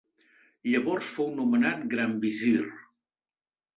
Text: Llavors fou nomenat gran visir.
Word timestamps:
Llavors 0.69 1.11
fou 1.17 1.29
nomenat 1.41 1.85
gran 1.93 2.17
visir. 2.27 2.59